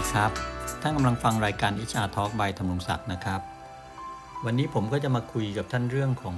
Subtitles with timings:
[0.00, 0.32] ดีครับ
[0.82, 3.40] ท่านกำลังฟังรายการ HR Talk by ธรรมรงศักดิ์นะครับ
[4.44, 6.36] วันนี้ผมก็จะมาคุยกับท่านเรื่องของ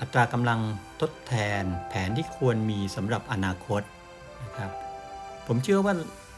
[0.00, 0.60] อัตรากำลัง
[1.00, 3.82] ทดแทน แผนที่ควรมีสำหรับอนาคต
[4.42, 4.70] นะครับ
[5.46, 5.94] ผมเชื่อว่า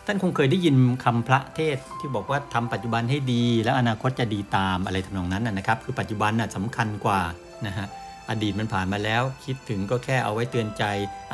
[0.06, 7.20] ท่านคงเคยได้ยินคำพระเทศที่บอกว่าทำปัจจุบันให้ดี แล้วอนาคตจะดีตามอะไรทำนองนั้นนะนะครับ คือปัจจุบันน่ะสำคัญกว่า
[7.66, 7.86] นะฮะ
[8.30, 10.84] อดีตมันผ่านมาแล้ว คิดถึงก็แค่เอาไว้เตือนใจ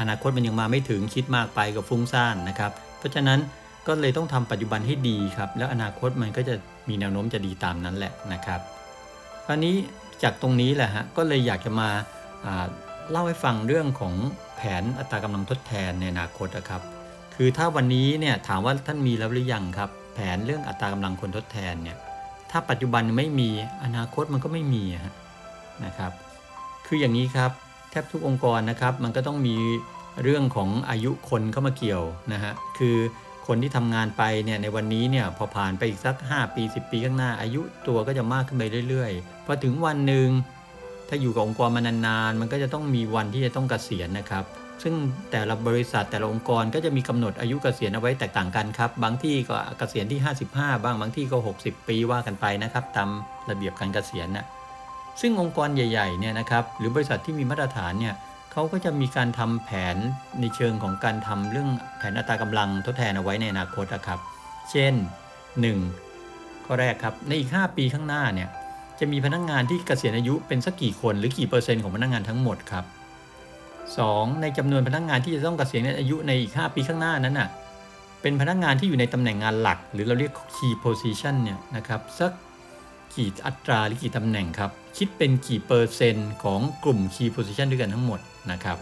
[0.00, 3.40] อนาคตมันยังมาไม่ถึงคิดมากไปก็ฟุ้งซ่านนะครับ เพราะฉะนั้น
[3.86, 6.54] ก็เลยต้องทำปัจจุบันให้ดีครับ แล้วอนาคตมันก็จะ
[6.88, 8.60] มีแนวโน้มจะดีตามนั้นแหละนะครับ
[9.46, 9.74] คราวนี้
[10.22, 11.88] จากตรงนี้แหละฮะก็เลยอยากจะมา
[13.10, 14.14] เล่าให้ฟังเรื่องของ
[14.56, 16.82] แผนอัตรากำลังทดแทนในอนาคตนะครับ
[17.34, 21.96] คือถ้าวันนี้เนี่ยถามว่าท่านมีแล้วหรือยังครับ แผนเรื่องอัตรากำลังคนทดแทนเนี่ย
[22.50, 23.50] ถ้าปัจจุบันไม่มี
[23.84, 24.84] อนาคตมันก็ไม่มี
[25.84, 26.12] นะครับ
[26.86, 27.50] คืออย่างนี้ครับ
[27.90, 29.56] แทบทุกองค์กรนะครับ มันก็ต้องมี
[30.22, 32.96] เรื่องของอายุคนเข้ามาเกี่ยวนะฮะคือ
[33.46, 40.28] คนที่ทำงานไปเนี่ยในวันนี้เนี่ยพอผ่านไปอีกสัก 5 ปี 10 ปีข้างหน้า อายุตัวก็จะมากขึ้นไปเรื่อยๆพอถึงวันหนึ่ง
[41.08, 44.44] ถ้าอยู่กับองค์กรมานานๆ มันก็จะต้องมีวันที่จะต้องเกษียณนะครับ
[44.82, 44.94] ซึ่ง
[45.32, 53.08] แต่ละบริษัทแต่ละองค์กรก็จะมีกำหนดอายุเกษียณเอาไว้แตกต่างกันครับ บางที่ก็เกษียณที่ 55 บ้างบางที่ก็ 60 ปีว่ากันไปนะครับตาม
[53.50, 54.46] ระเบียบการเกษียณน่ะ
[55.20, 58.14] ซึ่งองค์กรใหญ่ๆเนี่ยนะครับหรือบริษัทที่มีมาตรฐานเนี่ย
[58.56, 59.96] เขาก็จะมีการทำแผน
[60.40, 64.18] ในเชิงของการทำเรื่องแผนอัตรากำลังทดแทนเอาไว้ในอนาคตนะครับ
[64.70, 64.94] เช่น
[65.80, 66.64] 1.
[66.64, 68.48] ข้อแรกครับในอีก 5 ปีข้างหน้าเนี่ย
[68.98, 72.84] จะมีพนักงงานที่เกษียณอายุเป็นสักกี่คนหรือกี่เปอร์เซ็นต์ของพนักงงานทั้งหมดครับ
[73.62, 74.40] 2.
[74.42, 77.48] ในจำนวนพนักงานที่จะต้องเกษียณอายุในอีก 5 ปีข้างหน้านั้นน่ะ
[78.22, 82.32] เป็นพนักงานที่อยู่ในตำแหน่งงานหลัก หรือเราเรียก key position เนี่ยนะครับสัก
[83.16, 88.20] กี่อัตราหรือกี่ตำแหน่งครับ คิดเป็นกี่เปอร์เซ็นต์ของกลุ่ม Key Position ด้วยกันทั้งหมด
[88.50, 88.78] นะครับ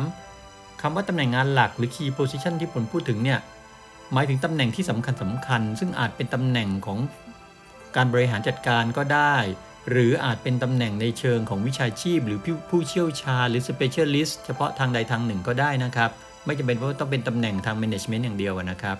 [0.00, 0.80] 3.
[0.80, 3.38] คำว่าตำแหน่งงานหลักหรือ Key Position ที่ผมพูดถึงเนี่ย
[4.12, 6.98] หมายถึงตำแหน่งที่สำคัญสำคัญ ซึ่งอาจเป็นตำแหน่งของ
[7.96, 9.36] การบริหารจัดการก็ได้
[9.90, 16.10] หรืออาจเป็นตำแหน่งในเชิงของวิชาชีพ หรือผู้ผู้เชี่ยวชาญหรือ Specialist เฉพาะทางใดทางหนึ่งก็ได้นะครับ
[16.44, 18.96] ไม่จำเป็นว่าต้องเป็นตำแหน่งทาง Management อย่างเดียวนะครับ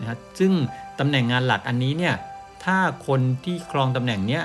[0.00, 0.52] นะซึ่ง
[1.00, 2.14] ตำแหน่งงานหลักอันนี้เนี่ย
[2.68, 4.44] ถ้าคนที่ครองตำแหน่งเนี้ย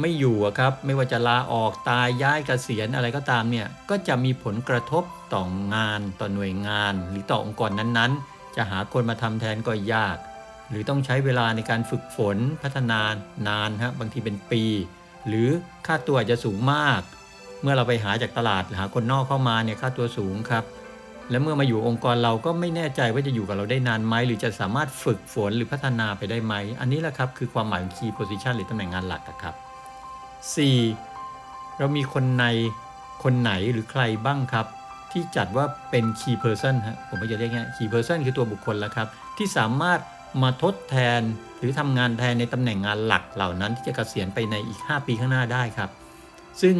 [0.00, 5.44] ไม่อยู่ครับไม่ว่าจะลาออกตายย้ายเกษียณอะไรก็ตามเนี่ยก็จะมีผลกระทบต่อ
[5.74, 10.16] งานต่อหน่วยงาน หรือต่อองค์กรนั้นๆ จะหาคนมาทำแทนก็ยาก
[10.68, 13.00] หรือต้องใช้เวลาในการฝึกฝนพัฒนา
[13.48, 14.62] นานฮะบางทีเป็นปี
[15.28, 15.48] หรือ
[15.86, 17.00] ค่าตัวจะสูงมาก
[17.62, 20.64] เมื่อเราไปหาจากตลาดหาคนนอกเข้ามาเนี่ยค่าตัวสูงครับ
[21.30, 29.54] และเมื่อมาอยู่องค์กรเราก็ไม่แน่ใจว่าจะอยู่กับเราได้นานไหมหรือจะสามารถฝึกฝนหรือพัฒนาไปได้ไหม อันนี้แหละครับคือความหมายของ key position หรือตำแหน่งงานหลักอะครับ
[31.06, 31.78] 4.
[31.78, 32.44] เรามีคนใน
[33.22, 34.66] คนไหนหรือใครบ้างครับ
[35.12, 39.06] ที่จัดว่าเป็น key person ฮะผมไม่จะเรียกง่าย key person คือตัวบุคคลแล้วครับ
[39.38, 40.00] ที่สามารถ
[40.42, 41.20] มาทดแทน
[41.58, 45.90] หรือทำงานแทนในตำแหน่งงานหลักเหล่านั้นที่จะเกษียณไปในอีก 5 ปีข้างหน้าได้ครับ
[46.62, 46.76] ซึ่ง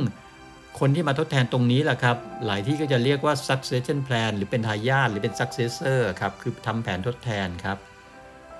[0.78, 2.16] คนที่มาทดแทนตรงนี้แหละครับ
[2.46, 7.76] หลายที่ก็จะเรียกว่า succession plan หรือเป็นทายาทหรือเป็น successor ครับ คือทำแผนทดแทนครับ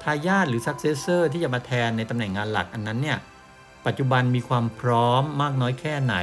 [0.03, 3.19] ทายาทหรือ successor ที่จะมาแทนในตำแหน่งงานหลักอันนั้นเนี่ย
[3.87, 6.17] ปัจจุบันมีความพร้อมมากน้อยแค่ไหน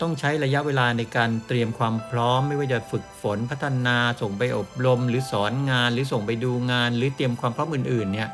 [0.00, 8.28] ต้องใช้ระยะเวลาในการเตรียมความพร้อม ไม่ว่าจะฝึกฝนพัฒนา ส่งไปอบรม หรือสอนงาน หรือส่งไปดูงาน หรือเตรียมความพร้อมอื่นๆ เนี่ย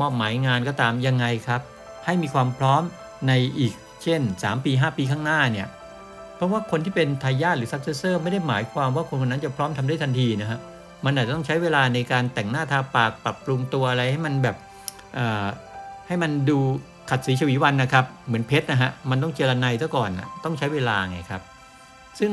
[0.00, 1.60] มอบหมายงานก็ตามยังไงครับ
[2.04, 2.82] ให้มีความพร้อม
[3.28, 5.68] ในอีก เช่น 3 ปี 5 ปีข้างหน้าเนี่ย
[6.38, 10.58] เพราะว่าคนที่เป็นทายาทหรือ successor ไม่ได้หมายความว่าคนคนนั้นจะพร้อมทำได้ทันทีนะฮะ
[11.04, 14.56] มันอาจจะต้องใช้เวลาในการแต่งหน้าทาปากปรับปรุงตัวอะไรให้มันแบบ
[16.08, 16.58] ให้มันดู
[17.10, 21.42] ขัดสีฉวีวันนะครับ เหมือนเพชรนะฮะมันต้องเจรไนซะก่อนนะต้องใช้เวลาไงครับ
[22.20, 22.32] ซึ่ง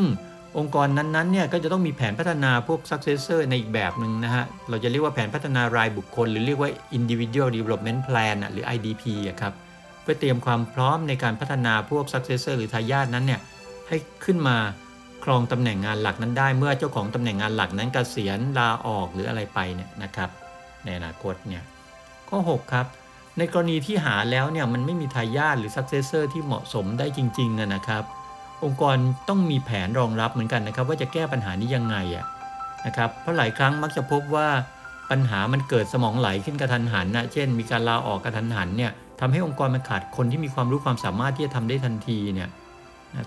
[0.57, 9.53] องค์กรนั้นๆเนี่ยก็จะต้องมีแผนพัฒนาพวก successor ในอีกแบบหนึ่งนะฮะ เราจะเรียกว่าแผนพัฒนารายบุคคล หรือเรียกว่า individual development plan หรือ IDP อะครับ
[10.01, 13.41] เพื่อเตรียมความพร้อมในการพัฒนาพวก successor หรือทายาทนั้นเนี่ย
[13.87, 14.57] ให้ขึ้นมา
[15.23, 20.29] ครองตำแหน่งงานหลักนั้นได้เมื่อเจ้าของตำแหน่งงานหลักนั้นเกษียณลาออกหรืออะไรไปเนี่ยนะครับ
[20.83, 21.63] ในอนาคตเนี่ย
[22.29, 22.85] ข้อ6ครับ
[23.37, 28.03] ในกรณีที่หาแล้วเนี่ยมันไม่มีทายาทหรือ successor ที่เหมาะสมได้จริงๆนะครับ
[28.63, 28.97] องค์กร
[29.29, 32.25] ต้องมีแผนรองรับเหมือนกันนะครับ ว่าจะแก้ปัญหานี้ยังไงอะ
[32.85, 34.47] นะครับเพราะหลายครั้งมักจะพบว่า
[35.11, 42.49] ปัญหามันเกิดสมองไหลขึ้นกระทันหันนะเช่น มีการลาออกกระทันหันเนี่ยทำให้องค์กรมันขาดคนที่มีความรู้ความสามารถที่จะทำได้ทันทีเนี่ย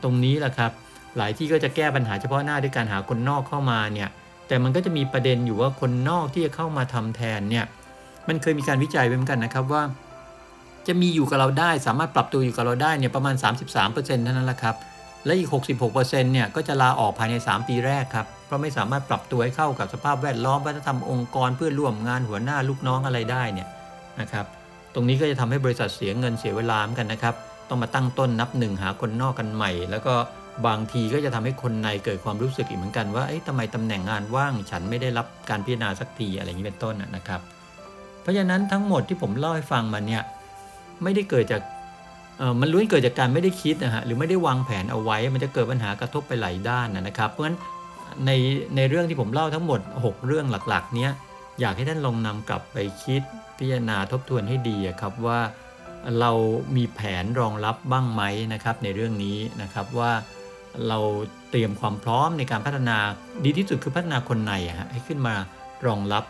[0.03, 0.73] ตรงนี้แหละครับ
[1.17, 4.09] หลายที่ก็จะแก้ปัญหาเฉพาะหน้าด้วยการหาคนนอกเข้ามาเนี่ย
[4.49, 7.65] แต่มันก็จะมีประเด็นอยู่ว่าคนนอกที่จะเข้ามาทำแทนเนี่ย
[8.29, 9.83] มันเคยมีการวิจัยไว้เหมือนกันนะครับว่า
[10.87, 13.35] จะมีอยู่กับเราได้สามารถปรับตัวอยู่กับเราได้เนี่ยประมาณ
[13.77, 14.77] 33%เท่านั้นแหละครับ
[15.25, 15.49] และอีก
[15.91, 23.69] 66%เนี่ยก็จะลาออกภายใน 3 ปีแรกครับ เพราะไม่สามารถปรับตัวให้เข้ากับสภาพแวดล้อมวัฒนธรรมองค์กรเพื่อร่วมงานหัวหน้าลูกน้องอะไรได้เนี่ย
[24.21, 24.47] นะครับ
[24.95, 27.35] ตรงนี้ก็จะทำให้บริษัทเสียเงินเสียเวลาเหมือนกันนะครับ
[27.69, 30.15] ต้องมาตั้งต้นนับหนึ่งหาคนนอกกันใหม่ แล้วก็
[30.67, 37.41] บางทีก็จะทำให้คนในเกิดความรู้สึกอีกเหมือนกันว่าเอ๊ะทำไมตำแหน่งงานว่าง ฉันไม่ได้รับการพิจารณาสักทีอะไรอย่างนี้เป็นต้นนะครับ
[38.23, 40.23] เพราะฉะนั้นทั้งหมดที่ผมเล่าให้ฟังมาเนี่ย
[41.03, 41.63] ไม่ได้เกิดจาก
[42.39, 47.59] เออมันล้วนเกิดจากการไม่ได้คิดนะฮะหรือไม่ได้วางแผนเอาไว้ มันจะเกิดปัญหากระทบไปหลายด้านนะครับ เพราะฉะนั้น
[48.27, 48.31] ใน
[48.77, 51.13] ในเรื่องที่ผมเล่าทั้งหมด 6 เรื่องหลักๆ เนี้ย
[51.61, 53.23] อยากให้ท่านลองนำกลับไปคิด
[53.59, 55.39] พิจารณาทบทวนให้ดีครับว่า
[56.21, 56.31] เรา
[56.77, 58.23] มีแผนรองรับบ้างไหม
[58.53, 60.13] นะครับในเรื่องนี้นะครับว่า
[60.89, 60.99] เรา
[61.51, 62.97] เตรียมความพร้อมในการพัฒนา
[63.45, 65.35] ดีที่สุดคือพัฒนาคนในฮะให้ขึ้นมา
[65.87, 66.25] รองรับ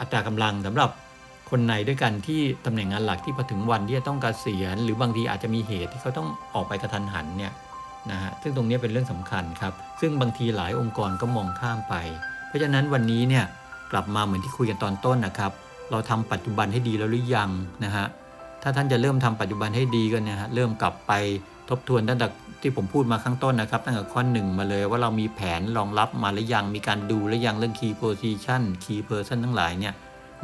[0.00, 0.90] อัตรากำลังสำหรับ
[1.50, 7.52] คนในด้วยกันที่ตำแหน่งงานหลักที่พอถึงวันที่จะต้องกเกษียณหรือบางทีอาจจะมีเหตุที่เขาต้องออกไปกระทันหันเนี่ย
[8.10, 11.94] นะฮะซึ่งตรงนี้เป็นเรื่องสำคัญครับ ซึ่งบางทีหลายองค์กรก็มองข้ามไป
[12.48, 13.44] เพราะฉะนั้นวันนี้เนี่ย
[13.92, 15.52] กลับมาเหมือนที่คุยกันตอนต้นนะครับ
[15.90, 17.50] เราทำปัจจุบันให้ดีแล้วหรือยัง
[17.84, 18.06] นะฮะ
[18.62, 21.12] ถ้าท่านจะเริ่มทำปัจจุบันให้ดีก็เนี่ยฮะเริ่มกลับไป
[21.68, 22.26] ทบทวนตั้งแต่
[22.60, 29.94] ที่ผมพูดมาข้างต้นนะครับตั้งแต่ข้อหนึ่งมาเลยว่าเรามีแผนรองรับมาหรือยังมีการดูหรือยังเรื่อง key position key person ทั้งหลายเนี่ย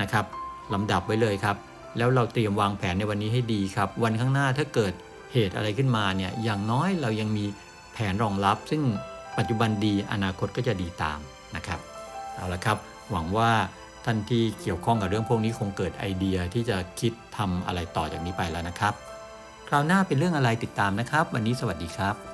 [0.01, 0.25] นะครับ
[0.73, 1.57] ลำดับไว้เลยครับ
[1.99, 4.93] แล้วเราเตรียมวางแผนในวันนี้ให้ดีครับ วันข้างหน้าถ้าเกิด
[5.33, 7.45] เหตุอะไรขึ้นมาเนี่ยอย่างน้อยเรายังมี
[7.95, 8.83] แผนรองรับ ซึ่ง
[9.39, 11.19] ปัจจุบันดีอนาคตก็จะดีตาม
[11.57, 11.81] นะครับ
[12.37, 12.79] เอาละครับ
[13.11, 13.51] หวังว่า
[14.05, 18.93] ท่านที่เกี่ยวข้องกับเรื่องพวกนี้คงเกิดไอเดียที่จะคิดทำอะไรต่อจากนี้ไปแล้วนะครับ
[19.69, 22.32] คราวหน้าเป็นเรื่องอะไรติดตามนะครับ วันนี้สวัสดีครับ